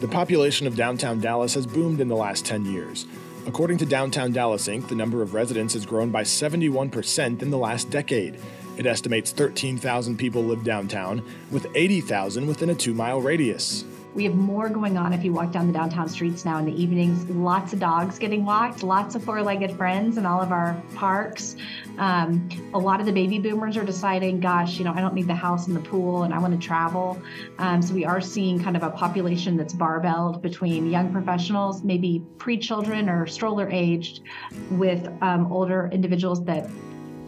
The 0.00 0.08
population 0.08 0.66
of 0.66 0.76
downtown 0.76 1.20
Dallas 1.20 1.52
has 1.52 1.66
boomed 1.66 2.00
in 2.00 2.08
the 2.08 2.16
last 2.16 2.46
10 2.46 2.64
years. 2.64 3.04
According 3.46 3.76
to 3.78 3.86
Downtown 3.86 4.32
Dallas 4.32 4.66
Inc., 4.66 4.88
the 4.88 4.94
number 4.94 5.20
of 5.20 5.34
residents 5.34 5.74
has 5.74 5.84
grown 5.84 6.10
by 6.10 6.22
71% 6.22 7.42
in 7.42 7.50
the 7.50 7.58
last 7.58 7.90
decade. 7.90 8.40
It 8.78 8.86
estimates 8.86 9.30
13,000 9.30 10.16
people 10.16 10.42
live 10.42 10.64
downtown, 10.64 11.22
with 11.50 11.66
80,000 11.74 12.46
within 12.46 12.70
a 12.70 12.74
two 12.74 12.94
mile 12.94 13.20
radius. 13.20 13.84
We 14.14 14.24
have 14.24 14.34
more 14.34 14.68
going 14.68 14.96
on 14.96 15.12
if 15.12 15.24
you 15.24 15.32
walk 15.32 15.52
down 15.52 15.68
the 15.68 15.72
downtown 15.72 16.08
streets 16.08 16.44
now 16.44 16.58
in 16.58 16.64
the 16.64 16.82
evenings. 16.82 17.28
Lots 17.30 17.72
of 17.72 17.78
dogs 17.78 18.18
getting 18.18 18.44
walked, 18.44 18.82
lots 18.82 19.14
of 19.14 19.22
four 19.22 19.40
legged 19.42 19.76
friends 19.76 20.16
in 20.16 20.26
all 20.26 20.40
of 20.40 20.50
our 20.50 20.80
parks. 20.96 21.54
Um, 21.96 22.48
a 22.74 22.78
lot 22.78 22.98
of 22.98 23.06
the 23.06 23.12
baby 23.12 23.38
boomers 23.38 23.76
are 23.76 23.84
deciding, 23.84 24.40
gosh, 24.40 24.78
you 24.78 24.84
know, 24.84 24.92
I 24.92 25.00
don't 25.00 25.14
need 25.14 25.28
the 25.28 25.34
house 25.34 25.68
and 25.68 25.76
the 25.76 25.80
pool 25.80 26.24
and 26.24 26.34
I 26.34 26.38
want 26.38 26.60
to 26.60 26.66
travel. 26.66 27.22
Um, 27.58 27.82
so 27.82 27.94
we 27.94 28.04
are 28.04 28.20
seeing 28.20 28.60
kind 28.60 28.76
of 28.76 28.82
a 28.82 28.90
population 28.90 29.56
that's 29.56 29.74
barbelled 29.74 30.42
between 30.42 30.90
young 30.90 31.12
professionals, 31.12 31.84
maybe 31.84 32.24
pre 32.38 32.58
children 32.58 33.08
or 33.08 33.28
stroller 33.28 33.68
aged, 33.70 34.22
with 34.70 35.08
um, 35.22 35.52
older 35.52 35.88
individuals 35.92 36.44
that 36.46 36.68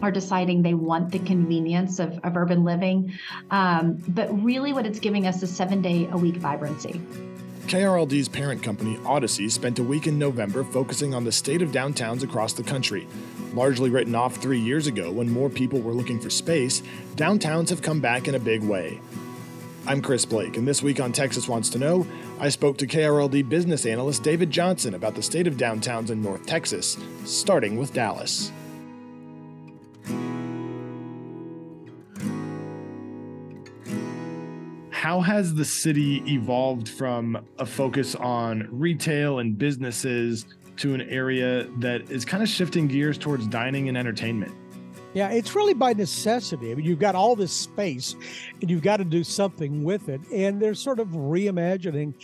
are 0.03 0.11
deciding 0.11 0.61
they 0.61 0.73
want 0.73 1.11
the 1.11 1.19
convenience 1.19 1.97
of, 1.97 2.19
of 2.25 2.35
urban 2.35 2.65
living. 2.65 3.13
Um, 3.51 4.03
but 4.09 4.27
really, 4.43 4.73
what 4.73 4.85
it's 4.85 4.99
giving 4.99 5.25
us 5.25 5.41
is 5.41 5.55
seven 5.55 5.81
day 5.81 6.09
a 6.11 6.17
week 6.17 6.35
vibrancy. 6.35 7.01
KRLD's 7.67 8.27
parent 8.27 8.61
company, 8.61 8.97
Audacy, 8.97 9.49
spent 9.49 9.79
a 9.79 9.83
week 9.83 10.05
in 10.05 10.19
November 10.19 10.65
focusing 10.65 11.13
on 11.13 11.23
the 11.23 11.31
state 11.31 11.61
of 11.61 11.71
downtowns 11.71 12.21
across 12.21 12.51
the 12.51 12.63
country. 12.63 13.07
Largely 13.53 13.89
written 13.89 14.13
off 14.13 14.35
three 14.35 14.59
years 14.59 14.87
ago 14.87 15.09
when 15.09 15.31
more 15.31 15.49
people 15.49 15.79
were 15.79 15.93
looking 15.93 16.19
for 16.19 16.29
space, 16.29 16.83
downtowns 17.15 17.69
have 17.69 17.81
come 17.81 18.01
back 18.01 18.27
in 18.27 18.35
a 18.35 18.39
big 18.39 18.61
way. 18.61 18.99
I'm 19.87 20.01
Chris 20.01 20.25
Blake, 20.25 20.57
and 20.57 20.67
this 20.67 20.83
week 20.83 20.99
on 20.99 21.13
Texas 21.13 21.47
Wants 21.47 21.69
to 21.69 21.77
Know, 21.77 22.05
I 22.41 22.49
spoke 22.49 22.77
to 22.79 22.87
KRLD 22.87 23.47
business 23.47 23.85
analyst 23.85 24.23
David 24.23 24.51
Johnson 24.51 24.95
about 24.95 25.15
the 25.15 25.21
state 25.21 25.47
of 25.47 25.55
downtowns 25.55 26.09
in 26.09 26.21
North 26.21 26.45
Texas, 26.45 26.97
starting 27.23 27.77
with 27.77 27.93
Dallas. 27.93 28.51
How 35.13 35.21
has 35.21 35.53
the 35.53 35.63
city 35.63 36.23
evolved 36.25 36.89
from 36.89 37.45
a 37.59 37.67
focus 37.67 38.15
on 38.15 38.67
retail 38.71 39.37
and 39.37 39.55
businesses 39.55 40.47
to 40.77 40.95
an 40.95 41.01
area 41.01 41.67
that 41.77 42.09
is 42.09 42.25
kind 42.25 42.41
of 42.41 42.49
shifting 42.49 42.87
gears 42.87 43.15
towards 43.15 43.45
dining 43.45 43.87
and 43.89 43.95
entertainment? 43.95 44.51
Yeah, 45.13 45.29
it's 45.29 45.53
really 45.53 45.75
by 45.75 45.93
necessity. 45.93 46.71
I 46.71 46.73
mean, 46.73 46.85
you've 46.87 46.97
got 46.97 47.13
all 47.13 47.35
this 47.35 47.51
space 47.51 48.15
and 48.59 48.71
you've 48.71 48.81
got 48.81 48.97
to 48.97 49.03
do 49.03 49.23
something 49.23 49.83
with 49.83 50.09
it. 50.09 50.19
And 50.33 50.59
they're 50.59 50.73
sort 50.73 50.99
of 50.99 51.09
reimagining 51.09 52.15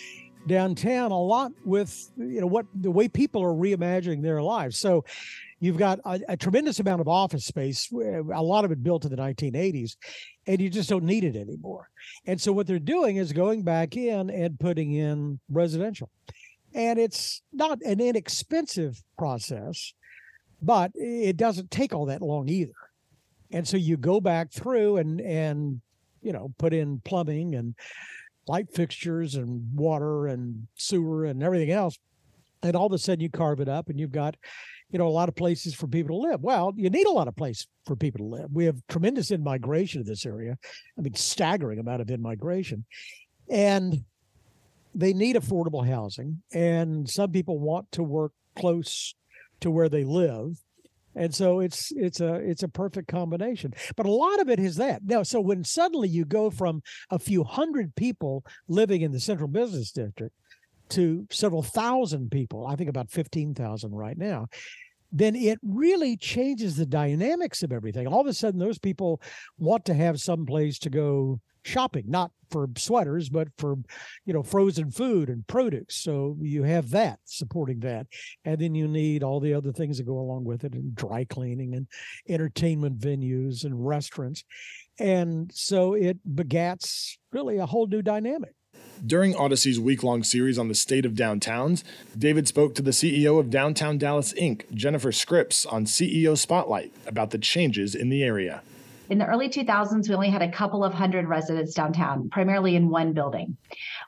downtown 0.48 1.12
a 1.12 1.22
lot 1.22 1.52
with, 1.66 2.12
you 2.18 2.42
know, 2.42 2.48
what 2.48 2.66
the 2.74 2.90
way 2.90 3.08
people 3.08 3.44
are 3.44 3.54
reimagining 3.54 4.24
their 4.24 4.42
lives. 4.42 4.80
So 4.80 5.06
you've 5.60 5.78
got 5.78 6.00
a, 6.06 6.20
a 6.30 6.38
tremendous 6.38 6.80
amount 6.80 7.02
of 7.02 7.08
office 7.08 7.46
space, 7.46 7.92
a 7.92 8.42
lot 8.42 8.66
of 8.66 8.72
it 8.72 8.82
built 8.82 9.06
in 9.06 9.12
the 9.12 9.18
1980s, 9.18 9.96
and 10.50 10.60
you 10.60 10.68
just 10.68 10.90
don't 10.90 11.04
need 11.04 11.24
it 11.24 11.36
anymore. 11.36 11.90
And 12.26 12.42
so 12.42 12.52
what 12.52 12.66
they're 12.66 12.80
doing 12.80 13.18
is 13.18 13.32
going 13.32 13.62
back 13.62 13.96
in 13.96 14.32
and 14.32 14.60
putting 14.60 14.94
in 14.94 15.40
residential. 15.48 16.10
And 16.74 16.98
it's 16.98 17.44
not 17.54 17.80
an 17.84 18.02
inexpensive 18.02 19.00
process, 19.16 19.94
but 20.60 20.92
it 20.96 21.38
doesn't 21.38 21.70
take 21.70 21.94
all 21.94 22.08
that 22.08 22.24
long 22.24 22.50
either. 22.50 22.74
And 23.52 23.68
so 23.68 23.78
you 23.78 23.96
go 23.96 24.20
back 24.20 24.52
through 24.52 24.98
and 24.98 25.22
and 25.22 25.82
you 26.22 26.34
know 26.34 26.52
put 26.58 26.74
in 26.74 27.00
plumbing 27.06 27.54
and 27.54 27.76
light 28.48 28.72
fixtures 28.74 29.36
and 29.36 29.64
water 29.76 30.26
and 30.26 30.68
sewer 30.76 31.26
and 31.26 31.44
everything 31.44 31.72
else. 31.72 32.00
And 32.64 32.76
all 32.76 32.88
of 32.88 32.94
a 32.94 32.98
sudden 32.98 33.22
you 33.22 33.30
carve 33.30 33.60
it 33.60 33.70
up 33.70 33.90
and 33.90 34.00
you've 34.00 34.12
got 34.12 34.36
you 34.92 34.98
know, 34.98 35.08
a 35.08 35.10
lot 35.10 35.30
of 35.30 35.36
places 35.36 35.76
for 35.76 35.88
people 35.88 36.20
to 36.20 36.30
live. 36.30 36.42
Well, 36.42 36.74
you 36.76 36.90
need 36.90 37.06
a 37.06 37.12
lot 37.12 37.28
of 37.28 37.36
place 37.36 37.68
for 37.86 37.96
people 37.96 38.20
to 38.20 38.26
live. 38.26 38.50
We 38.52 38.66
have 38.66 38.82
tremendous 38.88 39.32
in 39.32 39.44
migration 39.44 40.04
to 40.04 40.10
this 40.10 40.26
area. 40.26 40.58
I 40.98 41.02
mean, 41.02 41.14
staggering 41.14 41.80
amount 41.80 42.02
of 42.02 42.10
in 42.10 42.22
migration. 42.22 42.86
And 43.50 44.04
they 44.96 45.14
need 45.14 45.36
affordable 45.36 45.88
housing. 45.88 46.42
And 46.54 47.08
some 47.08 47.32
people 47.32 47.60
want 47.60 47.92
to 47.94 48.04
work 48.04 48.32
close 48.58 49.14
to 49.62 49.70
where 49.70 49.90
they 49.90 50.04
live. 50.04 50.58
And 51.16 51.34
so 51.34 51.60
it's 51.60 51.92
it's 51.92 52.22
a 52.22 52.36
it's 52.36 52.64
a 52.64 52.68
perfect 52.68 53.08
combination. 53.08 53.74
But 53.96 54.06
a 54.06 54.12
lot 54.12 54.40
of 54.40 54.50
it 54.50 54.60
is 54.60 54.76
that. 54.78 55.02
Now, 55.04 55.24
so 55.24 55.42
when 55.42 55.64
suddenly 55.64 56.08
you 56.08 56.24
go 56.24 56.50
from 56.50 56.82
a 57.10 57.20
few 57.20 57.44
hundred 57.44 57.96
people 57.96 58.46
living 58.68 59.02
in 59.02 59.12
the 59.12 59.20
central 59.20 59.50
business 59.50 59.92
district 59.92 60.36
to 60.90 61.26
several 61.32 61.64
thousand 61.64 62.32
people, 62.32 62.68
I 62.68 62.76
think 62.76 62.90
about 62.90 63.10
15,000 63.10 63.92
right 63.92 64.18
now, 64.18 64.48
then 65.12 65.36
it 65.36 65.60
really 65.64 66.18
changes 66.18 66.76
the 66.76 66.86
dynamics 66.86 67.64
of 67.64 67.72
everything. 67.72 68.08
All 68.08 68.22
of 68.22 68.28
a 68.28 68.34
sudden, 68.34 68.60
those 68.60 68.78
people 68.78 69.22
want 69.58 69.86
to 69.86 69.94
have 69.94 70.22
some 70.22 70.46
place 70.46 70.78
to 70.80 70.90
go 70.90 71.40
shopping, 71.64 72.06
not 72.08 72.32
for 72.52 72.68
sweaters, 72.78 73.30
but 73.30 73.48
for 73.58 73.78
you 74.26 74.34
know 74.34 74.44
frozen 74.44 74.92
food 74.92 75.30
and 75.30 75.46
produce. 75.48 75.96
So 75.96 76.38
you 76.40 76.64
have 76.64 76.90
that 76.92 77.20
supporting 77.26 77.80
that, 77.82 78.08
and 78.46 78.60
then 78.60 78.76
you 78.76 78.88
need 78.88 79.24
all 79.24 79.40
the 79.40 79.54
other 79.54 79.72
things 79.72 79.98
that 79.98 80.06
go 80.06 80.20
along 80.20 80.46
with 80.46 80.64
it, 80.64 80.74
and 80.74 80.96
dry 80.96 81.26
cleaning 81.26 81.76
and 81.76 81.88
entertainment 82.28 83.00
venues 83.00 83.64
and 83.64 83.86
restaurants, 83.88 84.44
and 85.00 85.52
so 85.54 85.94
it 85.94 86.18
begats 86.36 87.18
really 87.32 87.58
a 87.58 87.66
whole 87.66 87.88
new 87.88 88.02
dynamic. 88.02 88.54
During 89.06 89.34
Audacy's 89.34 89.80
week 89.80 90.04
long 90.04 90.24
series 90.24 90.60
on 90.60 90.68
the 90.68 90.76
state 90.76 91.06
of 91.06 91.14
downtowns, 91.14 91.84
David 92.18 92.50
spoke 92.50 92.76
to 92.76 92.82
the 92.82 92.92
CEO 92.92 93.40
of 93.40 93.50
Downtown 93.50 93.98
Dallas 93.98 94.34
Inc., 94.34 94.70
Jennifer 94.74 95.14
Scripps, 95.14 95.66
on 95.66 95.86
CEO 95.86 96.38
Spotlight 96.38 96.92
about 97.08 97.32
the 97.32 97.38
changes 97.38 97.96
in 97.96 98.10
the 98.10 98.24
area. 98.24 98.62
In 99.10 99.18
the 99.18 99.26
early 99.26 99.48
2000s, 99.48 100.10
we 100.10 100.16
only 100.16 100.30
had 100.30 100.42
a 100.42 100.52
couple 100.52 100.84
of 100.84 100.94
hundred 100.94 101.28
residents 101.28 101.74
downtown, 101.74 102.30
primarily 102.30 102.76
in 102.76 102.90
one 102.90 103.14
building. 103.14 103.56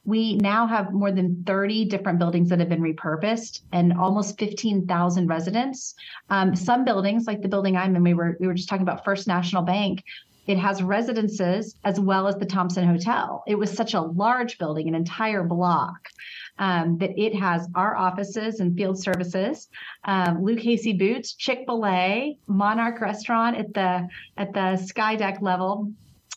We 0.03 0.35
now 0.35 0.68
have 0.68 0.91
more 0.91 1.12
than 1.12 1.44
30 1.46 1.85
different 1.85 2.19
buildings 2.19 2.50
that 2.50 2.59
have 2.59 2.69
been 2.69 2.81
repurposed 2.81 3.62
and 3.72 3.94
almost 3.94 4.38
15,000 4.38 5.28
residents. 5.28 5.96
Um, 6.29 6.53
some 6.53 6.84
buildings, 6.84 7.28
like 7.28 7.41
the 7.41 7.47
building 7.47 7.78
I'm 7.78 7.96
in, 7.96 8.03
we 8.03 8.13
were 8.13 8.35
we 8.40 8.47
were 8.47 8.53
just 8.53 8.68
talking 8.68 8.84
about 8.84 9.06
First 9.06 9.25
National 9.25 9.63
Bank, 9.63 10.03
it 10.47 10.57
has 10.57 10.81
residences 10.81 11.75
as 11.84 12.00
well 12.00 12.28
as 12.28 12.35
the 12.35 12.46
Thompson 12.46 12.88
Hotel. 12.88 13.44
It 13.47 13.56
was 13.56 13.72
such 13.72 13.94
a 13.94 14.02
large 14.02 14.57
building, 14.57 14.88
an 14.88 14.96
entire 14.96 15.44
block, 15.44 16.09
um, 16.57 16.97
that 16.97 17.18
it 17.18 17.35
has 17.35 17.68
our 17.75 17.96
offices 17.96 18.59
and 18.59 18.75
field 18.75 19.02
services, 19.02 19.69
um, 20.03 20.44
Lucchese 20.44 20.94
Boots, 20.94 21.34
Chick 21.34 21.63
Fil 21.66 21.85
A, 21.85 22.38
Monarch 22.47 23.02
Restaurant 23.02 23.57
at 23.57 23.74
the 23.74 24.07
at 24.38 24.53
the 24.53 24.78
sky 24.78 25.16
deck 25.16 25.40
level. 25.41 25.91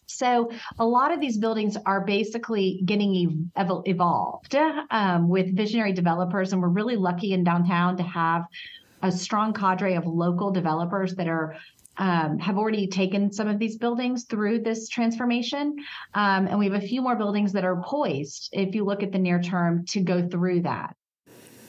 So 0.07 0.51
a 0.79 0.87
lot 0.87 1.13
of 1.13 1.21
these 1.21 1.39
buildings 1.39 1.77
are 1.87 2.03
basically 2.03 2.83
getting 2.85 3.51
ev- 3.57 3.83
evolved 3.85 4.55
um, 4.91 5.29
with 5.29 5.57
visionary 5.57 5.93
developers, 5.93 6.53
and 6.53 6.63
we're 6.63 6.69
really 6.69 6.97
lucky 6.97 7.33
in 7.33 7.43
downtown 7.43 7.97
to 7.97 8.03
have 8.03 8.45
a 9.03 9.13
strong 9.13 9.53
cadre 9.53 9.95
of 9.95 10.07
local 10.07 10.51
developers 10.51 11.15
that 11.17 11.29
are 11.29 11.57
um, 11.97 12.39
have 12.39 12.59
already 12.59 12.87
taken 12.87 13.33
some 13.33 13.49
of 13.49 13.59
these 13.59 13.77
buildings 13.77 14.25
through 14.25 14.61
this 14.61 14.89
transformation. 14.89 15.77
Um, 16.15 16.47
and 16.47 16.59
we 16.59 16.67
have 16.69 16.83
a 16.83 16.87
few 16.87 17.03
more 17.03 17.17
buildings 17.17 17.53
that 17.53 17.65
are 17.65 17.83
poised, 17.83 18.49
if 18.53 18.75
you 18.75 18.85
look 18.85 19.03
at 19.03 19.13
the 19.13 19.19
near 19.19 19.41
term, 19.41 19.85
to 19.87 20.01
go 20.01 20.27
through 20.27 20.63
that. 20.63 20.97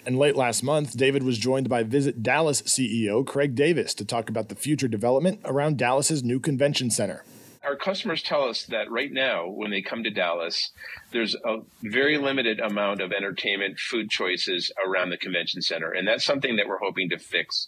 And 0.05 0.19
late 0.19 0.35
last 0.35 0.61
month, 0.61 0.95
David 0.95 1.23
was 1.23 1.39
joined 1.39 1.67
by 1.67 1.81
Visit 1.81 2.21
Dallas 2.21 2.61
CEO 2.61 3.25
Craig 3.25 3.55
Davis 3.55 3.95
to 3.95 4.05
talk 4.05 4.29
about 4.29 4.49
the 4.49 4.55
future 4.55 4.87
development 4.87 5.41
around 5.45 5.77
Dallas's 5.77 6.23
new 6.23 6.39
convention 6.39 6.91
center 6.91 7.23
our 7.65 7.75
customers 7.75 8.21
tell 8.21 8.43
us 8.43 8.65
that 8.67 8.91
right 8.91 9.11
now, 9.11 9.47
when 9.47 9.71
they 9.71 9.81
come 9.81 10.03
to 10.03 10.09
Dallas, 10.09 10.71
there's 11.11 11.35
a 11.35 11.57
very 11.83 12.17
limited 12.17 12.59
amount 12.59 13.01
of 13.01 13.11
entertainment 13.11 13.79
food 13.79 14.09
choices 14.09 14.71
around 14.85 15.09
the 15.09 15.17
convention 15.17 15.61
center. 15.61 15.91
And 15.91 16.07
that's 16.07 16.23
something 16.23 16.55
that 16.57 16.67
we're 16.67 16.79
hoping 16.79 17.09
to 17.09 17.17
fix 17.17 17.67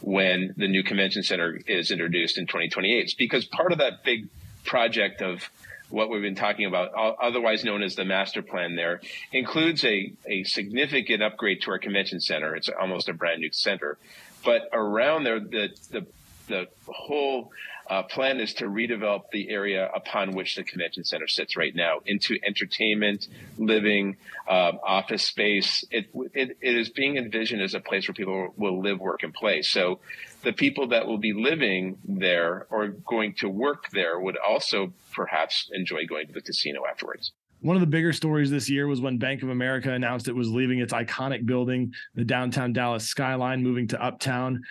when 0.00 0.54
the 0.56 0.68
new 0.68 0.82
convention 0.82 1.22
center 1.22 1.58
is 1.66 1.90
introduced 1.90 2.38
in 2.38 2.46
2028. 2.46 3.04
It's 3.04 3.14
because 3.14 3.44
part 3.44 3.72
of 3.72 3.78
that 3.78 4.04
big 4.04 4.28
project 4.64 5.22
of 5.22 5.48
what 5.88 6.10
we've 6.10 6.22
been 6.22 6.34
talking 6.34 6.66
about, 6.66 6.92
otherwise 6.94 7.64
known 7.64 7.82
as 7.82 7.94
the 7.94 8.04
master 8.04 8.42
plan 8.42 8.74
there, 8.74 9.00
includes 9.32 9.84
a, 9.84 10.12
a 10.26 10.42
significant 10.44 11.22
upgrade 11.22 11.62
to 11.62 11.70
our 11.70 11.78
convention 11.78 12.20
center. 12.20 12.56
It's 12.56 12.68
almost 12.68 13.08
a 13.08 13.12
brand 13.12 13.40
new 13.40 13.50
center. 13.52 13.96
But 14.44 14.68
around 14.72 15.24
there, 15.24 15.38
the, 15.38 15.68
the, 15.90 16.06
the 16.48 16.66
whole 16.88 17.52
uh, 17.88 18.02
plan 18.02 18.40
is 18.40 18.54
to 18.54 18.64
redevelop 18.64 19.30
the 19.32 19.48
area 19.48 19.88
upon 19.94 20.32
which 20.32 20.56
the 20.56 20.64
convention 20.64 21.04
center 21.04 21.28
sits 21.28 21.56
right 21.56 21.74
now 21.74 22.00
into 22.06 22.38
entertainment, 22.44 23.28
living, 23.58 24.16
uh, 24.48 24.72
office 24.84 25.22
space. 25.22 25.84
It, 25.90 26.06
it, 26.34 26.56
it 26.60 26.76
is 26.76 26.88
being 26.90 27.16
envisioned 27.16 27.62
as 27.62 27.74
a 27.74 27.80
place 27.80 28.08
where 28.08 28.14
people 28.14 28.52
will 28.56 28.80
live, 28.80 28.98
work, 28.98 29.22
and 29.22 29.32
play. 29.32 29.62
So 29.62 30.00
the 30.42 30.52
people 30.52 30.88
that 30.88 31.06
will 31.06 31.18
be 31.18 31.32
living 31.32 31.98
there 32.04 32.66
or 32.70 32.88
going 32.88 33.34
to 33.38 33.48
work 33.48 33.90
there 33.92 34.18
would 34.18 34.36
also 34.36 34.92
perhaps 35.12 35.68
enjoy 35.72 36.06
going 36.06 36.26
to 36.26 36.32
the 36.32 36.42
casino 36.42 36.82
afterwards. 36.88 37.32
One 37.60 37.74
of 37.74 37.80
the 37.80 37.86
bigger 37.86 38.12
stories 38.12 38.50
this 38.50 38.68
year 38.68 38.86
was 38.86 39.00
when 39.00 39.18
Bank 39.18 39.42
of 39.42 39.48
America 39.48 39.90
announced 39.90 40.28
it 40.28 40.36
was 40.36 40.50
leaving 40.50 40.78
its 40.78 40.92
iconic 40.92 41.46
building, 41.46 41.92
the 42.14 42.24
downtown 42.24 42.72
Dallas 42.72 43.08
skyline, 43.08 43.62
moving 43.62 43.88
to 43.88 44.04
Uptown. 44.04 44.62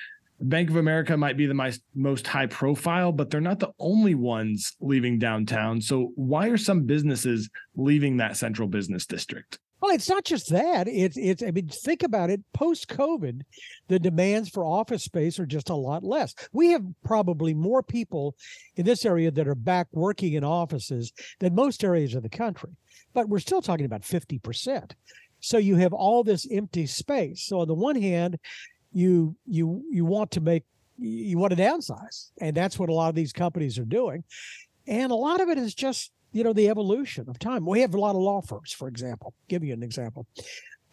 Bank 0.42 0.70
of 0.70 0.76
America 0.76 1.16
might 1.16 1.38
be 1.38 1.46
the 1.46 1.80
most 1.94 2.28
high 2.28 2.48
profile, 2.48 3.12
but 3.12 3.30
they're 3.30 3.40
not 3.40 3.60
the 3.60 3.72
only 3.80 4.16
ones 4.16 4.76
leaving 4.82 5.18
downtown. 5.18 5.80
So, 5.80 6.12
why 6.16 6.50
are 6.50 6.58
some 6.58 6.84
businesses 6.84 7.50
leaving 7.76 8.18
that 8.18 8.36
central 8.36 8.68
business 8.68 9.06
district? 9.06 9.60
Well, 9.82 9.94
it's 9.94 10.10
not 10.10 10.26
just 10.26 10.50
that. 10.50 10.88
It's 10.88 11.16
it's. 11.16 11.44
I 11.44 11.52
mean, 11.52 11.68
think 11.68 12.04
about 12.04 12.30
it. 12.30 12.42
Post 12.54 12.88
COVID, 12.88 13.42
the 13.88 14.00
demands 14.00 14.50
for 14.50 14.66
office 14.66 15.04
space 15.04 15.40
are 15.40 15.46
just 15.46 15.70
a 15.70 15.76
lot 15.76 16.04
less. 16.04 16.34
We 16.52 16.70
have 16.70 16.84
probably 17.04 17.54
more 17.54 17.84
people 17.84 18.36
in 18.76 18.86
this 18.86 19.06
area 19.06 19.32
that 19.32 19.48
are 19.48 19.56
back 19.56 19.88
working 19.92 20.34
in 20.34 20.44
offices 20.44 21.14
than 21.40 21.56
most 21.56 21.84
areas 21.84 22.16
of 22.16 22.24
the 22.24 22.30
country, 22.30 22.72
but 23.14 23.30
we're 23.30 23.40
still 23.40 23.62
talking 23.62 23.86
about 23.86 24.04
fifty 24.04 24.40
percent. 24.40 24.96
So 25.40 25.60
you 25.60 25.76
have 25.76 25.94
all 25.94 26.24
this 26.24 26.48
empty 26.50 26.88
space. 26.88 27.46
So 27.46 27.60
on 27.60 27.68
the 27.68 27.76
one 27.76 28.02
hand, 28.02 28.40
you 28.96 29.36
you 29.46 29.84
you 29.92 30.06
want 30.06 30.32
to 30.32 30.42
make 30.42 30.64
you 30.98 31.38
want 31.38 31.52
to 31.56 31.62
downsize, 31.62 32.32
and 32.40 32.56
that's 32.56 32.80
what 32.80 32.90
a 32.90 32.94
lot 32.94 33.10
of 33.10 33.16
these 33.16 33.34
companies 33.34 33.78
are 33.78 33.86
doing. 33.86 34.24
And 34.88 35.12
a 35.12 35.16
lot 35.16 35.42
of 35.42 35.50
it 35.50 35.58
is 35.58 35.76
just 35.76 36.12
you 36.32 36.44
know 36.44 36.54
the 36.54 36.70
evolution 36.70 37.30
of 37.30 37.38
time. 37.38 37.66
We 37.66 37.82
have 37.82 37.94
a 37.94 38.00
lot 38.00 38.16
of 38.16 38.22
law 38.22 38.42
firms, 38.42 38.72
for 38.72 38.88
example. 38.88 39.34
Give 39.50 39.64
you 39.64 39.74
an 39.74 39.84
example. 39.84 40.26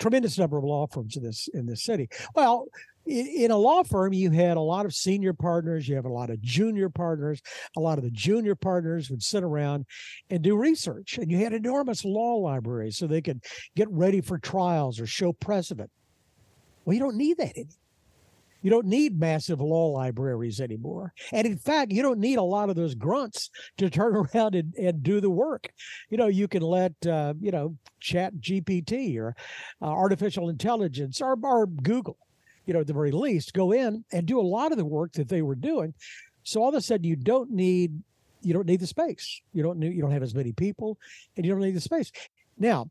Tremendous 0.00 0.37
number 0.37 0.58
of 0.58 0.64
law 0.64 0.88
firms 0.88 1.16
in 1.16 1.22
this 1.22 1.49
in 1.54 1.64
this 1.64 1.84
city. 1.84 2.08
Well, 2.34 2.66
in 3.06 3.50
a 3.52 3.56
law 3.56 3.84
firm, 3.84 4.12
you 4.12 4.31
had 4.31 4.56
a 4.56 4.60
lot 4.60 4.84
of 4.84 4.94
senior 4.94 5.32
partners, 5.32 5.88
you 5.88 5.94
have 5.94 6.05
a 6.05 6.12
lot 6.12 6.31
of 6.31 6.40
junior 6.40 6.88
partners. 6.88 7.40
A 7.76 7.81
lot 7.81 7.98
of 7.98 8.05
the 8.05 8.10
junior 8.10 8.55
partners 8.55 9.10
would 9.10 9.22
sit 9.22 9.43
around 9.44 9.87
and 10.31 10.43
do 10.43 10.56
research, 10.56 11.19
and 11.19 11.31
you 11.31 11.38
had 11.38 11.52
enormous 11.52 12.05
law 12.05 12.34
libraries 12.34 12.96
so 12.96 13.06
they 13.06 13.22
could 13.22 13.43
get 13.76 13.88
ready 13.90 14.20
for 14.20 14.38
trials 14.38 15.00
or 15.00 15.06
show 15.06 15.32
precedent. 15.32 15.90
Well, 16.84 16.94
you 16.94 17.00
don't 17.00 17.16
need 17.16 17.37
that 17.38 17.56
anymore. 17.56 17.81
You 18.62 18.70
don't 18.70 18.87
need 18.87 19.19
massive 19.19 19.61
law 19.61 19.88
libraries 19.88 20.61
anymore. 20.61 21.12
And 21.32 21.47
in 21.47 21.59
fact, 21.59 21.93
you 21.93 22.03
don't 22.03 22.20
need 22.20 22.38
a 22.38 22.43
lot 22.43 22.70
of 22.70 22.76
those 22.76 22.94
grunts 22.94 23.50
to 23.79 23.91
turn 23.91 24.17
around 24.35 24.55
and, 24.55 24.75
and 24.75 25.03
do 25.03 25.20
the 25.20 25.31
work. 25.31 25.69
You 26.09 26.17
know, 26.17 26.29
you 26.29 26.49
can 26.49 26.62
let, 26.62 26.93
uh, 27.06 27.35
you 27.41 27.50
know, 27.50 27.76
Chat 28.00 28.35
GPT 28.41 29.19
or 29.19 29.37
uh, 29.81 29.87
artificial 29.87 30.49
intelligence 30.49 31.20
or, 31.20 31.37
or 31.43 31.67
Google, 31.67 32.19
you 32.67 32.75
know, 32.75 32.81
at 32.81 32.87
the 32.87 32.93
very 32.93 33.12
least, 33.12 33.53
go 33.53 33.73
in 33.73 34.05
and 34.12 34.26
do 34.26 34.41
a 34.41 34.43
lot 34.43 34.73
of 34.73 34.79
the 34.79 34.85
work 34.85 35.12
that 35.12 35.29
they 35.29 35.43
were 35.43 35.55
doing. 35.55 35.94
So 36.44 36.62
all 36.62 36.70
of 36.70 36.75
a 36.75 36.81
sudden, 36.81 37.05
you 37.05 37.17
don't 37.17 37.50
need 37.50 38.03
you 38.44 38.53
don't 38.53 38.67
need 38.67 38.81
the 38.81 38.87
space. 38.87 39.41
You 39.53 39.62
don't 39.62 39.79
need, 39.79 39.94
you 39.94 40.03
don't 40.03 40.11
have 40.11 40.23
as 40.23 40.35
many 40.35 40.53
people, 40.53 40.99
and 41.37 41.47
you 41.47 41.53
don't 41.53 41.62
need 41.62 41.76
the 41.76 41.81
space. 41.81 42.11
Now, 42.58 42.91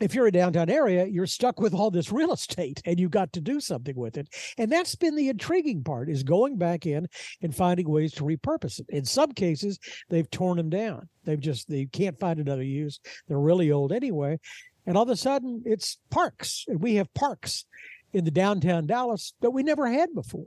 if 0.00 0.14
you're 0.14 0.26
a 0.26 0.32
downtown 0.32 0.68
area, 0.68 1.06
you're 1.06 1.26
stuck 1.26 1.60
with 1.60 1.72
all 1.74 1.90
this 1.90 2.12
real 2.12 2.32
estate 2.34 2.82
and 2.84 3.00
you've 3.00 3.10
got 3.10 3.32
to 3.34 3.40
do 3.40 3.60
something 3.60 3.96
with 3.96 4.16
it. 4.16 4.28
And 4.58 4.70
that's 4.70 4.94
been 4.94 5.16
the 5.16 5.28
intriguing 5.28 5.82
part 5.82 6.08
is 6.08 6.22
going 6.22 6.58
back 6.58 6.86
in 6.86 7.06
and 7.42 7.54
finding 7.54 7.88
ways 7.88 8.12
to 8.14 8.24
repurpose 8.24 8.80
it. 8.80 8.86
In 8.88 9.04
some 9.04 9.32
cases, 9.32 9.78
they've 10.08 10.30
torn 10.30 10.56
them 10.56 10.70
down. 10.70 11.08
They've 11.24 11.40
just 11.40 11.68
they 11.68 11.86
can't 11.86 12.18
find 12.18 12.38
another 12.38 12.62
use. 12.62 13.00
They're 13.28 13.38
really 13.38 13.72
old 13.72 13.92
anyway. 13.92 14.38
And 14.86 14.96
all 14.96 15.02
of 15.02 15.08
a 15.08 15.16
sudden 15.16 15.62
it's 15.64 15.98
parks. 16.10 16.64
And 16.68 16.80
we 16.80 16.94
have 16.96 17.12
parks 17.14 17.64
in 18.12 18.24
the 18.24 18.30
downtown 18.30 18.86
Dallas 18.86 19.34
that 19.40 19.50
we 19.50 19.62
never 19.62 19.88
had 19.88 20.14
before. 20.14 20.46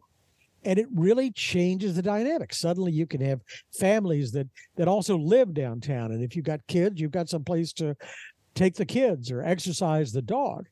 And 0.66 0.78
it 0.78 0.88
really 0.94 1.32
changes 1.32 1.96
the 1.96 2.02
dynamic. 2.02 2.54
Suddenly 2.54 2.92
you 2.92 3.06
can 3.06 3.22
have 3.22 3.40
families 3.80 4.34
that 4.34 4.48
that 4.76 4.90
also 4.90 5.18
live 5.18 5.54
downtown. 5.54 6.12
And 6.12 6.22
if 6.22 6.36
you've 6.36 6.46
got 6.46 6.68
kids, 6.68 7.00
you've 7.00 7.12
got 7.12 7.30
some 7.30 7.46
place 7.46 7.72
to 7.74 7.96
take 8.56 8.76
the 8.76 8.86
kids 8.86 9.32
or 9.32 9.44
exercise 9.44 10.12
the 10.12 10.22
dog. 10.22 10.68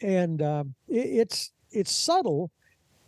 And 0.00 0.42
uh, 0.42 0.64
it, 0.88 1.06
it's 1.06 1.52
it's 1.70 1.92
subtle, 1.92 2.50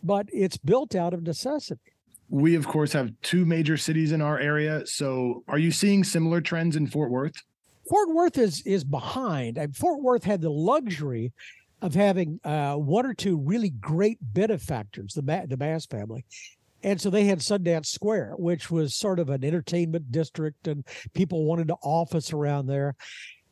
but 0.02 0.28
it's 0.32 0.56
built 0.56 0.94
out 0.94 1.14
of 1.14 1.22
necessity. 1.22 1.80
We 2.28 2.54
of 2.54 2.66
course 2.66 2.92
have 2.92 3.12
two 3.22 3.44
major 3.44 3.76
cities 3.76 4.12
in 4.12 4.22
our 4.22 4.38
area. 4.38 4.86
So 4.86 5.44
are 5.48 5.58
you 5.58 5.70
seeing 5.70 6.04
similar 6.04 6.40
trends 6.40 6.76
in 6.76 6.86
Fort 6.86 7.10
Worth? 7.10 7.34
Fort 7.88 8.10
Worth 8.10 8.38
is 8.38 8.62
is 8.66 8.84
behind. 8.84 9.58
And 9.58 9.76
Fort 9.76 10.02
Worth 10.02 10.24
had 10.24 10.40
the 10.40 10.50
luxury 10.50 11.32
of 11.80 11.94
having 11.94 12.38
uh, 12.44 12.76
one 12.76 13.04
or 13.04 13.12
two 13.12 13.36
really 13.36 13.70
great 13.70 14.18
benefactors, 14.20 15.14
the 15.14 15.46
the 15.48 15.56
Bass 15.56 15.84
family, 15.86 16.24
and 16.84 17.00
so 17.00 17.10
they 17.10 17.24
had 17.24 17.38
Sundance 17.38 17.86
Square, 17.86 18.34
which 18.38 18.70
was 18.70 18.94
sort 18.94 19.18
of 19.18 19.28
an 19.30 19.44
entertainment 19.44 20.10
district, 20.10 20.66
and 20.66 20.84
people 21.14 21.44
wanted 21.44 21.68
to 21.68 21.76
office 21.82 22.32
around 22.32 22.66
there. 22.66 22.94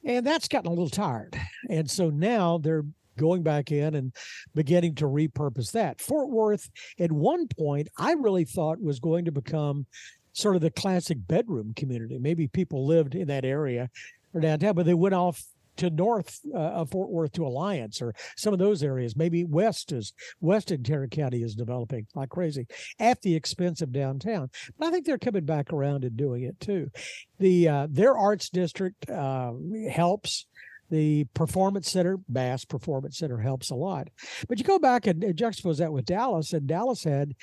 And 0.04 0.26
that's 0.26 0.48
gotten 0.48 0.68
a 0.68 0.70
little 0.70 0.88
tired. 0.88 1.38
And 1.68 1.90
so 1.90 2.10
now 2.10 2.58
they're 2.58 2.84
going 3.18 3.42
back 3.42 3.70
in 3.70 3.94
and 3.94 4.12
beginning 4.54 4.94
to 4.96 5.04
repurpose 5.04 5.72
that. 5.72 6.00
Fort 6.00 6.30
Worth, 6.30 6.70
at 6.98 7.12
one 7.12 7.46
point, 7.48 7.88
I 7.98 8.12
really 8.12 8.44
thought 8.44 8.80
was 8.80 8.98
going 8.98 9.26
to 9.26 9.32
become 9.32 9.86
sort 10.32 10.56
of 10.56 10.62
the 10.62 10.70
classic 10.70 11.18
bedroom 11.26 11.74
community. 11.74 12.18
Maybe 12.18 12.48
people 12.48 12.86
lived 12.86 13.14
in 13.14 13.28
that 13.28 13.44
area 13.44 13.90
or 14.32 14.40
downtown, 14.40 14.74
but 14.74 14.86
they 14.86 14.94
went 14.94 15.14
off 15.14 15.42
to 15.80 15.90
north 15.90 16.40
uh, 16.54 16.58
of 16.58 16.90
Fort 16.90 17.10
Worth 17.10 17.32
to 17.32 17.46
Alliance 17.46 18.02
or 18.02 18.14
some 18.36 18.52
of 18.52 18.58
those 18.58 18.82
areas. 18.82 19.16
Maybe 19.16 19.44
west 19.44 19.92
is 19.92 20.12
west 20.40 20.70
in 20.70 20.82
Tarrant 20.82 21.12
County 21.12 21.42
is 21.42 21.54
developing 21.54 22.06
like 22.14 22.28
crazy 22.28 22.66
at 22.98 23.22
the 23.22 23.34
expense 23.34 23.80
of 23.80 23.92
downtown. 23.92 24.50
But 24.78 24.88
I 24.88 24.90
think 24.90 25.06
they're 25.06 25.18
coming 25.18 25.44
back 25.44 25.72
around 25.72 26.04
and 26.04 26.16
doing 26.16 26.42
it 26.42 26.60
too. 26.60 26.90
The 27.38 27.68
uh, 27.68 27.86
their 27.90 28.16
arts 28.16 28.50
district 28.50 29.08
uh, 29.10 29.52
helps. 29.90 30.46
The 30.90 31.24
performance 31.34 31.88
center, 31.88 32.18
Bass 32.28 32.64
Performance 32.64 33.16
Center, 33.16 33.38
helps 33.38 33.70
a 33.70 33.76
lot. 33.76 34.08
But 34.48 34.58
you 34.58 34.64
go 34.64 34.80
back 34.80 35.06
and, 35.06 35.22
and 35.22 35.36
juxtapose 35.36 35.76
that 35.76 35.92
with 35.92 36.04
Dallas, 36.04 36.52
and 36.52 36.66
Dallas 36.66 37.04
had 37.04 37.36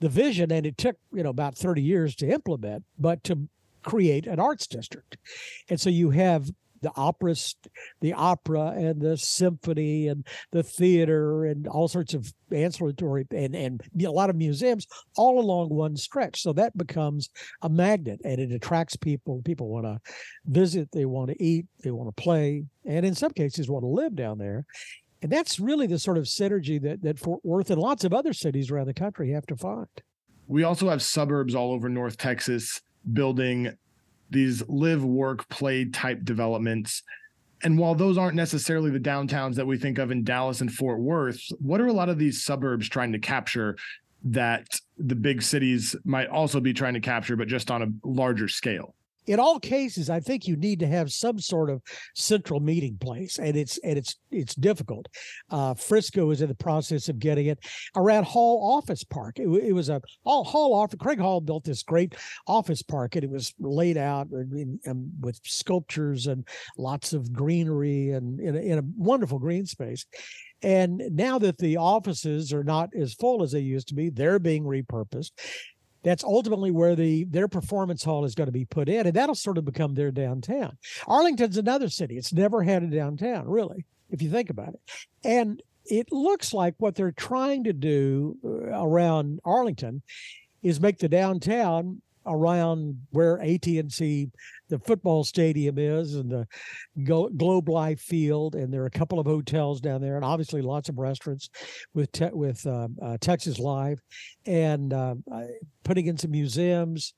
the 0.00 0.08
vision, 0.08 0.50
and 0.50 0.66
it 0.66 0.76
took 0.76 0.96
you 1.12 1.22
know 1.22 1.30
about 1.30 1.56
30 1.56 1.80
years 1.80 2.16
to 2.16 2.28
implement, 2.28 2.82
but 2.98 3.22
to 3.24 3.48
create 3.84 4.26
an 4.26 4.40
arts 4.40 4.66
district. 4.66 5.16
And 5.70 5.80
so 5.80 5.90
you 5.90 6.10
have 6.10 6.50
the 6.80 6.92
opera, 6.96 7.34
the 8.00 8.12
opera 8.12 8.72
and 8.76 9.00
the 9.00 9.16
symphony 9.16 10.08
and 10.08 10.26
the 10.52 10.62
theater 10.62 11.44
and 11.44 11.66
all 11.66 11.88
sorts 11.88 12.14
of 12.14 12.32
ancillary 12.52 12.94
and 13.32 13.54
and 13.54 13.82
a 14.04 14.10
lot 14.10 14.30
of 14.30 14.36
museums 14.36 14.86
all 15.16 15.40
along 15.40 15.68
one 15.68 15.96
stretch. 15.96 16.42
So 16.42 16.52
that 16.54 16.76
becomes 16.76 17.30
a 17.62 17.68
magnet 17.68 18.20
and 18.24 18.40
it 18.40 18.52
attracts 18.52 18.96
people. 18.96 19.42
People 19.44 19.68
want 19.68 19.86
to 19.86 19.98
visit, 20.46 20.88
they 20.92 21.04
want 21.04 21.30
to 21.30 21.42
eat, 21.42 21.66
they 21.82 21.90
want 21.90 22.14
to 22.14 22.22
play, 22.22 22.64
and 22.84 23.04
in 23.04 23.14
some 23.14 23.32
cases 23.32 23.68
want 23.68 23.82
to 23.82 23.88
live 23.88 24.16
down 24.16 24.38
there. 24.38 24.64
And 25.20 25.32
that's 25.32 25.58
really 25.58 25.86
the 25.86 25.98
sort 25.98 26.16
of 26.16 26.24
synergy 26.24 26.80
that 26.82 27.02
that 27.02 27.18
Fort 27.18 27.40
Worth 27.44 27.70
and 27.70 27.80
lots 27.80 28.04
of 28.04 28.14
other 28.14 28.32
cities 28.32 28.70
around 28.70 28.86
the 28.86 28.94
country 28.94 29.32
have 29.32 29.46
to 29.46 29.56
find. 29.56 29.88
We 30.46 30.62
also 30.62 30.88
have 30.88 31.02
suburbs 31.02 31.54
all 31.54 31.72
over 31.72 31.88
North 31.88 32.16
Texas 32.16 32.80
building 33.12 33.76
these 34.30 34.62
live, 34.68 35.04
work, 35.04 35.48
play 35.48 35.84
type 35.86 36.24
developments. 36.24 37.02
And 37.62 37.78
while 37.78 37.94
those 37.94 38.18
aren't 38.18 38.36
necessarily 38.36 38.90
the 38.90 39.00
downtowns 39.00 39.56
that 39.56 39.66
we 39.66 39.78
think 39.78 39.98
of 39.98 40.10
in 40.10 40.22
Dallas 40.22 40.60
and 40.60 40.72
Fort 40.72 41.00
Worth, 41.00 41.40
what 41.58 41.80
are 41.80 41.88
a 41.88 41.92
lot 41.92 42.08
of 42.08 42.18
these 42.18 42.44
suburbs 42.44 42.88
trying 42.88 43.12
to 43.12 43.18
capture 43.18 43.76
that 44.24 44.66
the 44.96 45.14
big 45.14 45.42
cities 45.42 45.96
might 46.04 46.28
also 46.28 46.60
be 46.60 46.72
trying 46.72 46.94
to 46.94 47.00
capture, 47.00 47.36
but 47.36 47.48
just 47.48 47.70
on 47.70 47.82
a 47.82 48.06
larger 48.06 48.48
scale? 48.48 48.94
In 49.28 49.38
all 49.38 49.60
cases, 49.60 50.08
I 50.08 50.20
think 50.20 50.46
you 50.46 50.56
need 50.56 50.80
to 50.80 50.86
have 50.86 51.12
some 51.12 51.38
sort 51.38 51.68
of 51.68 51.82
central 52.14 52.60
meeting 52.60 52.96
place, 52.98 53.38
and 53.38 53.56
it's 53.56 53.78
and 53.78 53.98
it's 53.98 54.16
it's 54.30 54.54
difficult. 54.54 55.06
Uh, 55.50 55.74
Frisco 55.74 56.30
is 56.30 56.40
in 56.40 56.48
the 56.48 56.54
process 56.54 57.08
of 57.10 57.18
getting 57.18 57.46
it 57.46 57.58
around 57.94 58.24
Hall 58.24 58.76
Office 58.76 59.04
Park. 59.04 59.38
It, 59.38 59.48
it 59.48 59.72
was 59.72 59.90
a 59.90 60.00
all 60.24 60.44
Hall 60.44 60.74
office. 60.74 60.98
Craig 60.98 61.20
Hall 61.20 61.42
built 61.42 61.64
this 61.64 61.82
great 61.82 62.14
office 62.46 62.82
park, 62.82 63.16
and 63.16 63.24
it 63.24 63.30
was 63.30 63.52
laid 63.60 63.98
out 63.98 64.28
in, 64.32 64.80
in, 64.84 65.12
with 65.20 65.38
sculptures 65.44 66.26
and 66.26 66.48
lots 66.78 67.12
of 67.12 67.30
greenery 67.32 68.10
and 68.10 68.40
in 68.40 68.56
a, 68.56 68.60
in 68.60 68.78
a 68.78 68.82
wonderful 68.96 69.38
green 69.38 69.66
space. 69.66 70.06
And 70.62 71.02
now 71.12 71.38
that 71.38 71.58
the 71.58 71.76
offices 71.76 72.52
are 72.52 72.64
not 72.64 72.88
as 72.98 73.14
full 73.14 73.42
as 73.42 73.52
they 73.52 73.60
used 73.60 73.88
to 73.88 73.94
be, 73.94 74.08
they're 74.08 74.40
being 74.40 74.64
repurposed 74.64 75.30
that's 76.02 76.24
ultimately 76.24 76.70
where 76.70 76.94
the 76.94 77.24
their 77.24 77.48
performance 77.48 78.04
hall 78.04 78.24
is 78.24 78.34
going 78.34 78.46
to 78.46 78.52
be 78.52 78.64
put 78.64 78.88
in 78.88 79.06
and 79.06 79.16
that'll 79.16 79.34
sort 79.34 79.58
of 79.58 79.64
become 79.64 79.94
their 79.94 80.10
downtown. 80.10 80.76
Arlington's 81.06 81.56
another 81.56 81.88
city. 81.88 82.16
It's 82.16 82.32
never 82.32 82.62
had 82.62 82.82
a 82.82 82.86
downtown 82.86 83.48
really 83.48 83.84
if 84.10 84.22
you 84.22 84.30
think 84.30 84.50
about 84.50 84.74
it. 84.74 84.80
And 85.24 85.62
it 85.84 86.12
looks 86.12 86.52
like 86.52 86.74
what 86.78 86.94
they're 86.94 87.12
trying 87.12 87.64
to 87.64 87.72
do 87.72 88.36
uh, 88.44 88.82
around 88.82 89.40
arlington 89.44 90.02
is 90.62 90.80
make 90.80 90.98
the 90.98 91.08
downtown 91.08 92.02
around 92.28 93.00
where 93.10 93.40
AT&T, 93.40 94.30
the 94.68 94.78
football 94.80 95.24
stadium 95.24 95.78
is, 95.78 96.14
and 96.14 96.30
the 96.30 96.46
Globe 97.04 97.68
Life 97.68 98.00
Field, 98.00 98.54
and 98.54 98.72
there 98.72 98.82
are 98.82 98.86
a 98.86 98.90
couple 98.90 99.18
of 99.18 99.26
hotels 99.26 99.80
down 99.80 100.00
there, 100.00 100.16
and 100.16 100.24
obviously 100.24 100.62
lots 100.62 100.88
of 100.88 100.98
restaurants 100.98 101.48
with 101.94 102.12
te- 102.12 102.30
with 102.32 102.66
uh, 102.66 102.88
uh, 103.02 103.16
Texas 103.20 103.58
Live, 103.58 104.00
and 104.46 104.92
uh, 104.92 105.14
putting 105.84 106.06
in 106.06 106.16
some 106.16 106.30
museums, 106.30 107.14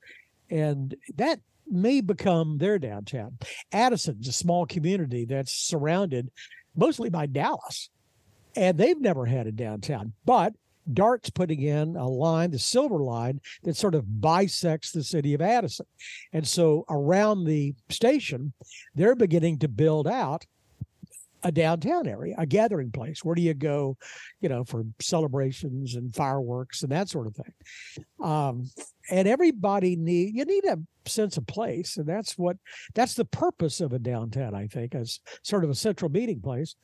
and 0.49 0.95
that 1.15 1.39
may 1.67 2.01
become 2.01 2.57
their 2.57 2.79
downtown. 2.79 3.37
Addison's 3.71 4.27
a 4.27 4.33
small 4.33 4.65
community 4.65 5.25
that's 5.25 5.53
surrounded 5.53 6.29
mostly 6.75 7.09
by 7.09 7.25
Dallas, 7.25 7.89
and 8.55 8.77
they've 8.77 8.99
never 8.99 9.25
had 9.25 9.47
a 9.47 9.51
downtown. 9.51 10.13
But 10.25 10.53
DART's 10.91 11.29
putting 11.29 11.61
in 11.61 11.95
a 11.95 12.07
line, 12.07 12.51
the 12.51 12.59
silver 12.59 12.99
line, 12.99 13.41
that 13.63 13.75
sort 13.75 13.95
of 13.95 14.21
bisects 14.21 14.91
the 14.91 15.03
city 15.03 15.33
of 15.33 15.41
Addison. 15.41 15.85
And 16.33 16.47
so 16.47 16.85
around 16.89 17.45
the 17.45 17.73
station, 17.89 18.53
they're 18.95 19.15
beginning 19.15 19.59
to 19.59 19.67
build 19.67 20.07
out 20.07 20.45
a 21.43 21.51
downtown 21.51 22.07
area, 22.07 22.35
a 22.37 22.45
gathering 22.45 22.91
place. 22.91 23.23
Where 23.23 23.35
do 23.35 23.41
you 23.41 23.53
go, 23.53 23.97
you 24.41 24.49
know, 24.49 24.63
for 24.63 24.83
celebrations 24.99 25.95
and 25.95 26.13
fireworks 26.15 26.83
and 26.83 26.91
that 26.91 27.09
sort 27.09 27.27
of 27.27 27.35
thing? 27.35 27.53
Um, 28.21 28.69
and 29.09 29.27
everybody 29.27 29.95
need 29.95 30.35
you 30.35 30.45
need 30.45 30.65
a 30.65 30.77
sense 31.05 31.37
of 31.37 31.47
place, 31.47 31.97
and 31.97 32.05
that's 32.05 32.37
what 32.37 32.57
that's 32.93 33.15
the 33.15 33.25
purpose 33.25 33.81
of 33.81 33.93
a 33.93 33.99
downtown. 33.99 34.53
I 34.53 34.67
think 34.67 34.95
as 34.95 35.19
sort 35.43 35.63
of 35.63 35.69
a 35.69 35.75
central 35.75 36.11
meeting 36.11 36.41
place, 36.41 36.75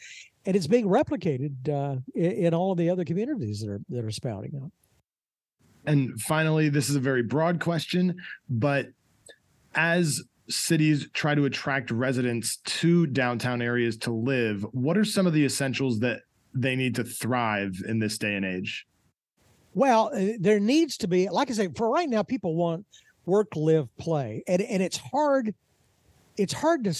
and 0.48 0.56
it's 0.56 0.66
being 0.66 0.88
replicated 0.88 1.70
uh, 1.70 2.00
in, 2.16 2.32
in 2.32 2.54
all 2.54 2.72
of 2.72 2.78
the 2.78 2.90
other 2.90 3.06
communities 3.06 3.60
that 3.60 3.70
are 3.70 3.82
that 3.90 4.04
are 4.04 4.12
spouting 4.12 4.60
out. 4.64 4.72
And 5.86 6.20
finally, 6.22 6.70
this 6.70 6.90
is 6.90 6.96
a 6.96 7.00
very 7.00 7.22
broad 7.22 7.60
question, 7.60 8.16
but 8.50 8.88
as 9.76 10.24
cities 10.50 11.08
try 11.14 11.36
to 11.36 11.46
attract 11.46 11.92
residents 11.92 12.58
to 12.66 13.06
downtown 13.08 13.62
areas 13.62 13.98
to 13.98 14.12
live, 14.12 14.66
what 14.72 14.98
are 14.98 15.06
some 15.06 15.28
of 15.28 15.34
the 15.34 15.46
essentials 15.46 16.00
that 16.00 16.22
they 16.54 16.76
need 16.76 16.96
to 16.96 17.04
thrive 17.04 17.76
in 17.88 18.00
this 18.00 18.18
day 18.18 18.36
and 18.36 18.46
age? 18.46 18.88
Well, 19.74 20.10
uh, 20.14 20.34
there 20.40 20.60
needs 20.60 20.98
to 20.98 21.08
be, 21.08 21.30
like 21.30 21.52
I 21.52 21.54
say, 21.54 21.70
for 21.76 21.90
right 21.90 22.10
now, 22.10 22.24
people 22.24 22.56
want 22.56 22.86
work, 23.26 23.50
live, 23.56 23.96
play, 23.98 24.44
and 24.48 24.62
and 24.62 24.82
it's 24.82 24.98
hard. 24.98 25.54
It's 26.38 26.54
hard 26.54 26.84
to 26.86 26.94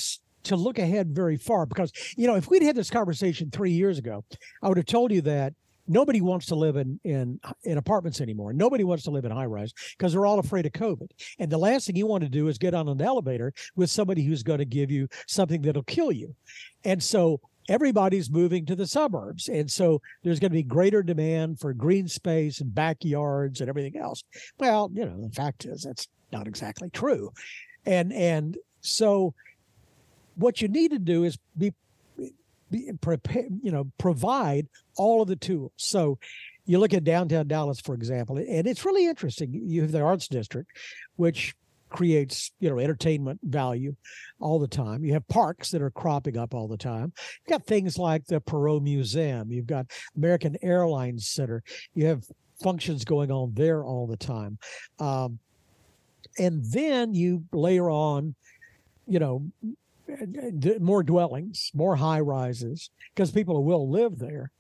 to 0.48 0.56
look 0.56 0.80
ahead 0.80 1.16
very 1.16 1.38
far 1.38 1.66
because 1.66 1.92
you 2.16 2.28
know 2.28 2.36
if 2.36 2.50
we'd 2.50 2.64
had 2.64 2.76
this 2.76 2.90
conversation 2.90 3.52
three 3.52 3.72
years 3.72 3.98
ago, 3.98 4.24
I 4.62 4.70
would 4.70 4.78
have 4.78 4.86
told 4.86 5.12
you 5.12 5.22
that 5.22 5.54
nobody 5.88 6.22
wants 6.22 6.48
to 6.48 6.56
live 6.56 6.76
in 6.76 7.00
in 7.04 7.40
in 7.64 7.78
apartments 7.78 8.22
anymore. 8.22 8.54
Nobody 8.54 8.84
wants 8.84 9.04
to 9.06 9.12
live 9.12 9.26
in 9.26 9.32
high 9.32 9.46
rise 9.46 9.74
because 9.98 10.14
they're 10.14 10.26
all 10.26 10.40
afraid 10.40 10.66
of 10.66 10.74
COVID. 10.74 11.10
And 11.40 11.52
the 11.52 11.58
last 11.58 11.88
thing 11.88 11.96
you 11.96 12.08
want 12.08 12.24
to 12.24 12.30
do 12.30 12.48
is 12.48 12.58
get 12.58 12.74
on 12.74 12.88
an 12.88 13.02
elevator 13.02 13.54
with 13.76 13.90
somebody 13.90 14.24
who's 14.24 14.44
going 14.44 14.60
to 14.60 14.66
give 14.66 14.92
you 14.92 15.08
something 15.28 15.62
that'll 15.62 15.84
kill 15.84 16.12
you. 16.12 16.36
And 16.84 17.02
so 17.02 17.40
everybody's 17.70 18.30
moving 18.30 18.66
to 18.66 18.76
the 18.76 18.88
suburbs. 18.88 19.50
And 19.50 19.70
so 19.70 20.02
there's 20.24 20.40
going 20.40 20.52
to 20.52 20.58
be 20.58 20.64
greater 20.64 21.04
demand 21.04 21.60
for 21.60 21.74
green 21.74 22.08
space 22.08 22.62
and 22.62 22.74
backyards 22.74 23.60
and 23.62 23.70
everything 23.70 23.98
else. 23.98 24.24
Well, 24.58 24.90
you 24.94 25.06
know, 25.06 25.22
the 25.22 25.34
fact 25.34 25.66
is 25.66 25.84
that's 25.84 26.08
not 26.32 26.48
exactly 26.48 26.90
true. 26.90 27.32
And 27.86 28.12
and 28.14 28.58
so 28.82 29.34
what 30.38 30.62
you 30.62 30.68
need 30.68 30.92
to 30.92 31.00
do 31.00 31.24
is 31.24 31.38
be 31.58 31.74
be 32.70 32.92
prepare, 33.02 33.48
you 33.62 33.72
know, 33.72 33.90
provide 33.98 34.68
all 34.98 35.22
of 35.22 35.28
the 35.28 35.36
tools. 35.36 35.72
So 35.78 36.20
you 36.66 36.80
look 36.80 36.94
at 36.94 37.04
downtown 37.04 37.48
Dallas, 37.48 37.80
for 37.80 37.96
example, 37.96 38.38
and 38.38 38.68
it's 38.68 38.86
really 38.86 39.06
interesting. 39.06 39.54
You 39.54 39.82
have 39.82 39.92
the 39.92 40.02
arts 40.02 40.28
district, 40.28 40.72
which 41.16 41.56
creates 41.90 42.52
you 42.60 42.70
know 42.70 42.80
entertainment 42.80 43.40
value 43.44 43.96
all 44.40 44.60
the 44.60 44.68
time. 44.68 45.06
You 45.06 45.14
have 45.14 45.28
parks 45.28 45.72
that 45.72 45.82
are 45.82 45.92
cropping 45.92 46.38
up 46.38 46.54
all 46.54 46.68
the 46.68 46.78
time. 46.78 47.14
You've 47.16 47.60
got 47.60 47.66
things 47.66 47.98
like 47.98 48.26
the 48.26 48.42
perot 48.42 48.82
museum. 48.82 49.52
You've 49.52 49.68
got 49.68 49.88
american 50.16 50.58
airlines 50.62 51.28
center. 51.28 51.64
You 51.94 52.08
have 52.08 52.26
functions 52.62 53.06
going 53.06 53.32
on 53.32 53.54
there 53.54 53.86
all 53.86 54.08
the 54.08 54.18
time. 54.18 54.58
Um, 55.00 55.40
and 56.38 56.64
then 56.66 57.14
you 57.14 57.46
layer 57.54 57.90
on 57.90 58.36
you 59.08 59.20
know 59.20 59.50
more 60.80 61.04
dwellings, 61.04 61.72
more 61.74 61.96
high 61.96 62.20
rises, 62.20 62.90
because 63.14 63.32
people 63.32 63.64
will 63.64 63.90
live 63.90 64.20
there. 64.20 64.52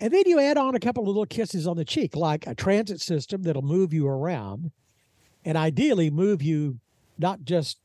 And 0.00 0.12
then 0.12 0.24
you 0.26 0.38
add 0.38 0.58
on 0.58 0.74
a 0.74 0.80
couple 0.80 1.04
of 1.04 1.08
little 1.08 1.26
kisses 1.26 1.66
on 1.66 1.76
the 1.76 1.84
cheek, 1.84 2.14
like 2.14 2.46
a 2.46 2.54
transit 2.54 3.00
system 3.00 3.42
that'll 3.42 3.62
move 3.62 3.94
you 3.94 4.06
around 4.06 4.70
and 5.44 5.56
ideally 5.56 6.10
move 6.10 6.42
you 6.42 6.78
not 7.18 7.44
just 7.44 7.78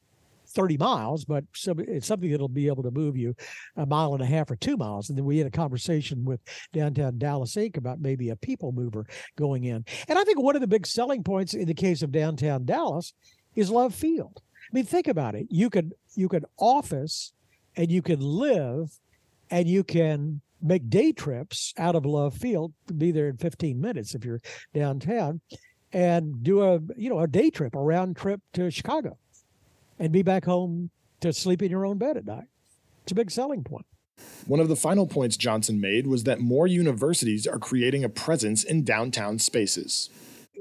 30 0.47 0.77
miles, 0.77 1.23
but 1.23 1.45
it's 1.65 2.07
something 2.07 2.29
that'll 2.29 2.49
be 2.49 2.67
able 2.67 2.83
to 2.83 2.91
move 2.91 3.15
you 3.15 3.33
a 3.77 3.85
mile 3.85 4.13
and 4.13 4.21
a 4.21 4.25
half 4.25 4.51
or 4.51 4.57
two 4.57 4.75
miles. 4.75 5.07
And 5.07 5.17
then 5.17 5.23
we 5.23 5.37
had 5.37 5.47
a 5.47 5.51
conversation 5.51 6.25
with 6.25 6.41
downtown 6.73 7.17
Dallas 7.17 7.55
Inc. 7.55 7.77
about 7.77 8.01
maybe 8.01 8.29
a 8.29 8.35
people 8.35 8.73
mover 8.73 9.05
going 9.37 9.63
in. 9.63 9.85
And 10.09 10.19
I 10.19 10.25
think 10.25 10.41
one 10.41 10.55
of 10.55 10.61
the 10.61 10.67
big 10.67 10.85
selling 10.85 11.23
points 11.23 11.53
in 11.53 11.67
the 11.67 11.73
case 11.73 12.01
of 12.01 12.11
downtown 12.11 12.65
Dallas 12.65 13.13
is 13.55 13.69
Love 13.69 13.95
Field. 13.95 14.41
I 14.71 14.75
mean, 14.75 14.85
think 14.85 15.07
about 15.07 15.35
it. 15.35 15.47
You 15.49 15.69
could 15.69 15.93
you 16.15 16.29
could 16.29 16.45
office 16.57 17.33
and 17.75 17.91
you 17.91 18.01
can 18.01 18.19
live 18.19 18.99
and 19.49 19.67
you 19.67 19.83
can 19.83 20.41
make 20.61 20.89
day 20.89 21.11
trips 21.11 21.73
out 21.77 21.95
of 21.95 22.05
Love 22.05 22.33
Field, 22.33 22.73
be 22.97 23.11
there 23.11 23.27
in 23.27 23.37
15 23.37 23.81
minutes 23.81 24.15
if 24.15 24.23
you're 24.23 24.39
downtown, 24.73 25.41
and 25.91 26.41
do 26.43 26.61
a 26.61 26.79
you 26.95 27.09
know 27.09 27.19
a 27.19 27.27
day 27.27 27.49
trip, 27.49 27.75
a 27.75 27.79
round 27.79 28.15
trip 28.15 28.39
to 28.53 28.71
Chicago, 28.71 29.17
and 29.99 30.13
be 30.13 30.21
back 30.21 30.45
home 30.45 30.89
to 31.19 31.33
sleep 31.33 31.61
in 31.61 31.69
your 31.69 31.85
own 31.85 31.97
bed 31.97 32.15
at 32.15 32.25
night. 32.25 32.47
It's 33.03 33.11
a 33.11 33.15
big 33.15 33.29
selling 33.29 33.63
point. 33.63 33.85
One 34.45 34.59
of 34.59 34.69
the 34.69 34.75
final 34.75 35.05
points 35.05 35.35
Johnson 35.35 35.81
made 35.81 36.07
was 36.07 36.23
that 36.23 36.39
more 36.39 36.67
universities 36.67 37.45
are 37.45 37.59
creating 37.59 38.03
a 38.03 38.09
presence 38.09 38.63
in 38.63 38.83
downtown 38.83 39.39
spaces 39.39 40.09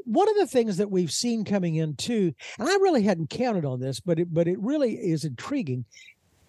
one 0.05 0.29
of 0.29 0.37
the 0.37 0.47
things 0.47 0.77
that 0.77 0.91
we've 0.91 1.13
seen 1.13 1.45
coming 1.45 1.77
in 1.77 1.95
too, 1.97 2.35
and 2.59 2.69
I 2.69 2.75
really 2.75 3.03
hadn't 3.03 3.31
counted 3.31 3.65
on 3.65 3.81
this, 3.81 4.01
but 4.01 4.19
it, 4.19 4.33
but 4.33 4.49
it 4.49 4.59
really 4.61 4.95
is 4.95 5.25
intriguing, 5.25 5.85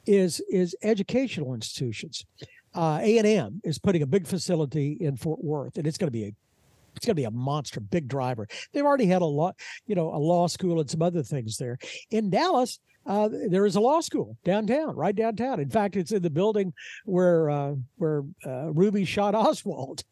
is 0.06 0.42
is 0.50 0.76
educational 0.84 1.54
institutions. 1.54 2.26
Uh, 2.74 3.00
A 3.02 3.18
and 3.18 3.28
M 3.28 3.62
is 3.64 3.80
putting 3.80 4.02
a 4.02 4.08
big 4.08 4.28
facility 4.28 4.98
in 5.00 5.18
Fort 5.18 5.44
Worth, 5.44 5.78
and 5.78 5.86
it's 5.86 5.98
going 5.98 6.08
to 6.08 6.12
be 6.12 6.26
a 6.26 6.34
it's 6.96 7.06
going 7.06 7.16
to 7.16 7.22
be 7.22 7.26
a 7.26 7.32
monster, 7.32 7.80
big 7.80 8.08
driver. 8.08 8.48
They've 8.74 8.86
already 8.86 9.06
had 9.06 9.22
a 9.22 9.26
lot, 9.26 9.56
you 9.88 9.96
know, 9.96 10.14
a 10.14 10.18
law 10.18 10.48
school 10.48 10.80
and 10.80 10.90
some 10.90 11.02
other 11.02 11.24
things 11.24 11.58
there. 11.58 11.78
In 12.10 12.30
Dallas, 12.30 12.80
uh, 13.06 13.30
there 13.32 13.66
is 13.66 13.76
a 13.76 13.80
law 13.80 14.02
school 14.02 14.38
downtown, 14.44 14.96
right 14.96 15.16
downtown. 15.16 15.60
In 15.60 15.70
fact, 15.70 15.96
it's 15.96 16.12
in 16.12 16.22
the 16.22 16.30
building 16.30 16.74
where 17.06 17.50
uh, 17.50 17.76
where 17.98 18.24
uh, 18.46 18.72
Ruby 18.72 19.06
shot 19.06 19.36
Oswald 19.36 20.04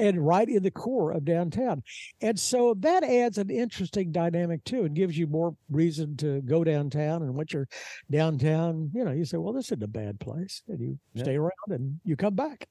and 0.00 0.26
right 0.26 0.48
in 0.48 0.62
the 0.62 0.70
core 0.70 1.12
of 1.12 1.24
downtown. 1.24 1.82
And 2.22 2.38
so 2.40 2.74
that 2.80 3.04
adds 3.04 3.36
an 3.36 3.50
interesting 3.50 4.12
dynamic 4.12 4.64
too 4.64 4.84
and 4.84 4.96
gives 4.96 5.16
you 5.16 5.26
more 5.26 5.54
reason 5.70 6.16
to 6.18 6.40
go 6.42 6.64
downtown. 6.64 7.22
And 7.22 7.34
once 7.34 7.52
you're 7.52 7.68
downtown, 8.10 8.90
you 8.94 9.04
know, 9.04 9.12
you 9.12 9.26
say, 9.26 9.36
well, 9.36 9.52
this 9.52 9.66
isn't 9.66 9.82
a 9.82 9.88
bad 9.88 10.18
place. 10.18 10.62
And 10.68 10.80
you 10.80 10.98
yeah. 11.12 11.22
stay 11.22 11.36
around 11.36 11.50
and 11.68 12.00
you 12.04 12.16
come 12.16 12.34
back. 12.34 12.66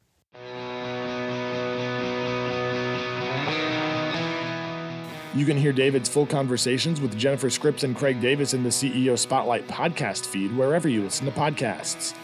You 5.36 5.46
can 5.46 5.58
hear 5.58 5.72
David's 5.72 6.10
full 6.10 6.26
conversations 6.26 7.00
with 7.00 7.16
Jennifer 7.16 7.52
Scripps 7.52 7.84
and 7.84 7.96
Craig 7.96 8.20
Davis 8.20 8.56
in 8.56 8.64
the 8.64 8.70
CEO 8.70 9.18
Spotlight 9.18 9.68
podcast 9.68 10.26
feed 10.26 10.56
wherever 10.58 10.90
you 10.90 11.04
listen 11.04 11.28
to 11.28 11.32
podcasts. 11.32 12.16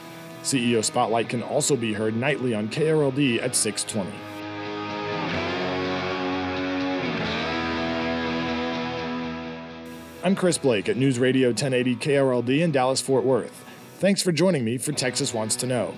CEO 0.41 0.83
Spotlight 0.83 1.29
can 1.29 1.43
also 1.43 1.75
be 1.75 1.93
heard 1.93 2.15
nightly 2.15 2.55
on 2.55 2.67
KRLD 2.67 3.43
at 3.43 3.55
620. 3.55 4.35
I'm 10.25 10.36
Chris 10.36 10.58
Blake 10.58 10.89
at 10.89 10.98
News 10.98 11.20
Radio 11.20 11.50
1080 11.50 11.98
KRLD 11.98 12.62
in 12.62 12.72
Dallas 12.72 13.00
Fort 13.00 13.24
Worth. 13.24 13.63
Thanks 14.00 14.24
for 14.24 14.32
joining 14.32 14.65
me 14.65 14.79
for 14.79 14.91
Texas 14.91 15.36
Wants 15.36 15.55
to 15.58 15.67
Know. 15.67 15.94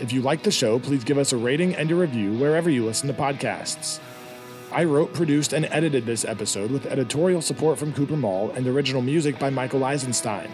If 0.00 0.12
you 0.12 0.20
like 0.20 0.42
the 0.42 0.50
show, 0.50 0.80
please 0.80 1.04
give 1.04 1.16
us 1.16 1.32
a 1.32 1.36
rating 1.36 1.76
and 1.76 1.88
a 1.92 1.94
review 1.94 2.32
wherever 2.38 2.68
you 2.68 2.84
listen 2.84 3.06
to 3.06 3.14
podcasts. 3.14 4.00
I 4.72 4.82
wrote, 4.82 5.14
produced, 5.14 5.52
and 5.52 5.66
edited 5.66 6.06
this 6.06 6.24
episode 6.24 6.72
with 6.72 6.86
editorial 6.86 7.40
support 7.40 7.78
from 7.78 7.92
Cooper 7.92 8.16
Mall 8.16 8.50
and 8.56 8.66
original 8.66 9.00
music 9.00 9.38
by 9.38 9.48
Michael 9.48 9.84
Eisenstein. 9.84 10.50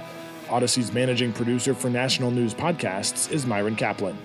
Audacy's 0.49 0.93
managing 0.93 1.33
producer 1.33 1.73
for 1.73 1.88
National 1.88 2.31
News 2.31 2.52
Podcasts 2.52 3.33
is 3.33 3.47
Myron 3.47 3.75
Kaplan. 3.75 4.19